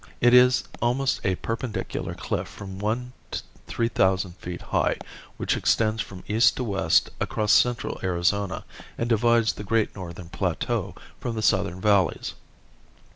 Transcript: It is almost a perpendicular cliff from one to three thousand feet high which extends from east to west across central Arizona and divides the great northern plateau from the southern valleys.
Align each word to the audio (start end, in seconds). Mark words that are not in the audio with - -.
It 0.19 0.33
is 0.33 0.63
almost 0.81 1.21
a 1.23 1.35
perpendicular 1.35 2.15
cliff 2.15 2.47
from 2.47 2.79
one 2.79 3.13
to 3.29 3.43
three 3.67 3.87
thousand 3.87 4.35
feet 4.37 4.63
high 4.73 4.97
which 5.37 5.55
extends 5.55 6.01
from 6.01 6.23
east 6.27 6.55
to 6.57 6.63
west 6.63 7.11
across 7.19 7.53
central 7.53 7.99
Arizona 8.01 8.65
and 8.97 9.07
divides 9.07 9.53
the 9.53 9.63
great 9.63 9.93
northern 9.95 10.29
plateau 10.29 10.95
from 11.19 11.35
the 11.35 11.43
southern 11.43 11.79
valleys. 11.79 12.33